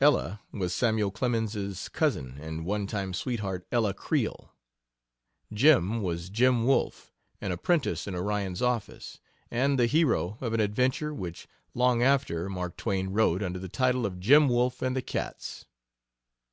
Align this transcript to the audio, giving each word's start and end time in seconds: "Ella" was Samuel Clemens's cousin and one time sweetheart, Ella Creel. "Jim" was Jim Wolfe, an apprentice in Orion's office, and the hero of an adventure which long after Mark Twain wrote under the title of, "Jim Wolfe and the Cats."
"Ella" 0.00 0.40
was 0.52 0.72
Samuel 0.72 1.10
Clemens's 1.10 1.88
cousin 1.88 2.38
and 2.40 2.64
one 2.64 2.86
time 2.86 3.12
sweetheart, 3.12 3.66
Ella 3.72 3.92
Creel. 3.92 4.54
"Jim" 5.52 6.00
was 6.02 6.30
Jim 6.30 6.64
Wolfe, 6.64 7.12
an 7.40 7.50
apprentice 7.50 8.06
in 8.06 8.14
Orion's 8.14 8.62
office, 8.62 9.18
and 9.50 9.80
the 9.80 9.86
hero 9.86 10.38
of 10.40 10.52
an 10.52 10.60
adventure 10.60 11.12
which 11.12 11.48
long 11.74 12.00
after 12.00 12.48
Mark 12.48 12.76
Twain 12.76 13.08
wrote 13.08 13.42
under 13.42 13.58
the 13.58 13.68
title 13.68 14.06
of, 14.06 14.20
"Jim 14.20 14.48
Wolfe 14.48 14.82
and 14.82 14.94
the 14.94 15.02
Cats." 15.02 15.66